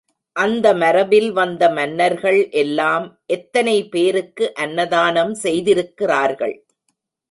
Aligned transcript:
அந்த 0.35 0.73
மரபில் 0.73 1.31
வந்த 1.31 1.69
மன்னர்கள் 1.69 2.49
எல்லாம் 2.53 3.05
எத்தனை 3.27 3.77
பேருக்கு 3.89 4.53
அன்னதானம் 4.57 5.33
செய்திருக்கிறார்கள்! 5.43 6.55